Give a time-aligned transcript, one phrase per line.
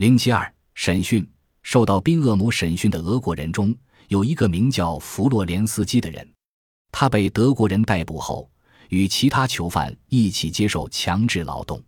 [0.00, 1.30] 零七二审讯
[1.60, 3.76] 受到宾厄姆审讯的俄国人中
[4.08, 6.26] 有一个名叫弗洛连斯基的人，
[6.90, 8.50] 他被德国人逮捕后，
[8.88, 11.84] 与其他囚犯一起接受强制劳动。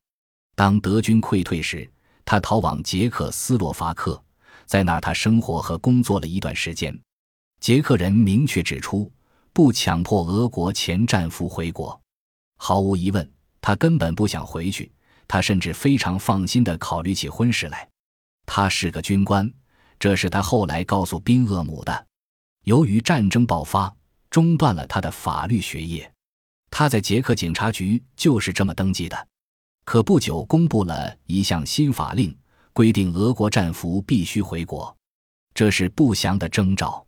[0.55, 1.91] 当德军溃退时，
[2.23, 4.23] 他逃往捷克斯洛伐克，
[4.67, 6.95] 在那儿他生活和工作了一段时间。
[7.61, 9.11] 捷克人明确指出，
[9.55, 11.99] 不强迫俄国前战俘回国。
[12.59, 13.33] 毫无疑问，
[13.63, 14.93] 他根本不想回去。
[15.27, 17.89] 他甚至非常放心地考虑起婚事来。
[18.47, 19.51] 他是个军官，
[19.99, 22.07] 这是他后来告诉宾厄姆的。
[22.65, 23.95] 由于战争爆发，
[24.31, 26.11] 中断了他的法律学业。
[26.71, 29.29] 他在捷克警察局就是这么登记的。
[29.85, 32.35] 可不久，公布了一项新法令，
[32.73, 34.97] 规定俄国战俘必须回国，
[35.53, 37.05] 这是不祥的征兆。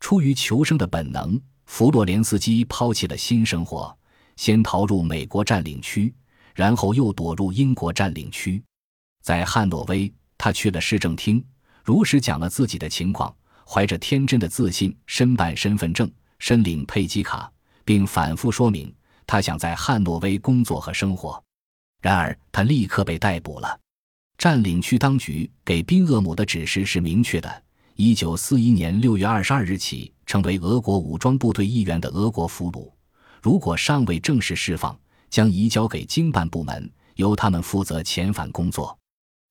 [0.00, 3.96] 出于求生的本能，弗洛连斯基抛弃了新生活，
[4.36, 6.12] 先逃入美国占领区，
[6.54, 8.62] 然后又躲入英国占领区，
[9.22, 10.12] 在汉诺威。
[10.38, 11.44] 他去了市政厅，
[11.84, 13.34] 如实讲了自己的情况，
[13.66, 17.52] 怀着天真的自信申办身份证、申领佩吉卡，
[17.84, 18.94] 并反复说明
[19.26, 21.42] 他想在汉诺威工作和生活。
[22.00, 23.78] 然而，他立刻被逮捕了。
[24.38, 27.62] 占领区当局给宾厄姆的指示是明确的：
[27.96, 32.88] 一九四一年六月二十二日起，成为俄国武装部队一员的俄国俘虏，
[33.42, 34.96] 如果尚未正式释放，
[35.28, 38.97] 将移交给经办部门，由他们负责遣返工作。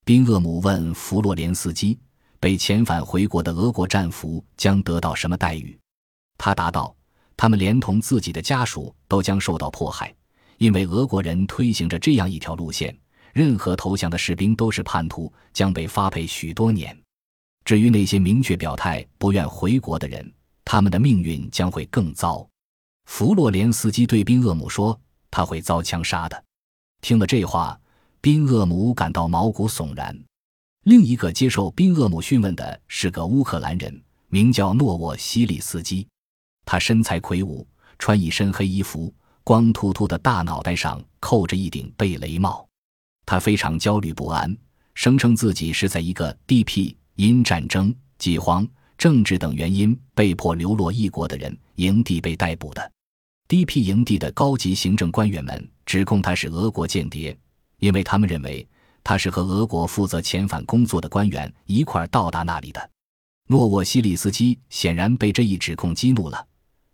[0.07, 1.99] 宾厄姆问弗洛连斯基
[2.39, 5.77] ：“被遣返回国的俄国战俘将得到什么待遇？”
[6.39, 6.95] 他答道
[7.35, 10.15] ：“他们连同自己的家属都将受到迫害，
[10.59, 12.97] 因为俄国人推行着这样一条路线：
[13.33, 16.97] 任何投降的士兵都是叛徒，将被发配许多年。
[17.65, 22.47] 至于那些明确表态不愿回国的人，他们的命运将会更糟。”
[23.07, 24.97] 弗洛连斯基对宾厄姆说
[25.29, 26.43] ：“他会遭枪杀的。”
[27.03, 27.77] 听了这话。
[28.21, 30.17] 宾厄姆感到毛骨悚然。
[30.83, 36.07] 另一个接受宾厄姆讯问的是个乌克兰人，名叫诺沃西里斯基。
[36.65, 37.65] 他身材魁梧，
[37.99, 42.67] 穿一身黑衣服，光秃秃的大脑袋上扣着一顶贝雷帽。
[43.25, 44.55] 他非常焦虑不安，
[44.93, 46.95] 声称自己是在一个 D.P.
[47.15, 52.91] 因战争、饥荒、政治等原因被迫流落异国的人营地被逮捕的。
[53.47, 53.81] D.P.
[53.81, 57.37] 营地的高级行政官员们指控他是俄国间谍。
[57.79, 58.67] 因为他们认为
[59.03, 62.89] 他是和俄国负责遣返工作的官员一块到达那里的。
[63.47, 66.45] 诺沃西里斯基显然被这一指控激怒了。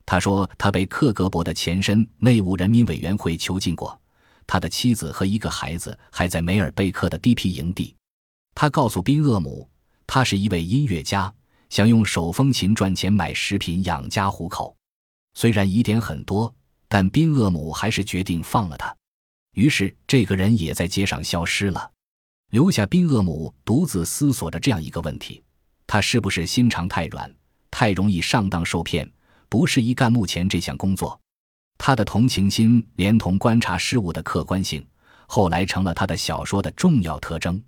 [0.06, 4.00] 他说他被克格勃的前身内务人民委员会囚禁过，
[4.46, 7.54] 他的妻子和一个孩子还在梅尔贝克的 D.P.
[7.54, 7.96] 营地。
[8.54, 9.68] 他告诉宾厄姆，
[10.06, 11.34] 他是一位音乐家，
[11.70, 14.76] 想用手风琴赚钱买食品养家糊口。
[15.34, 16.54] 虽然疑点很多，
[16.88, 18.96] 但宾厄姆还是决定放了他。
[19.54, 21.92] 于是，这个人也在街上消失了，
[22.50, 25.44] 留下宾厄姆独自思索着这样一个问题：
[25.86, 27.32] 他是不是心肠太软，
[27.70, 29.10] 太容易上当受骗，
[29.50, 31.20] 不适宜干目前这项工作？
[31.78, 34.86] 他的同情心连同观察事物的客观性，
[35.28, 37.62] 后来成了他的小说的重要特征。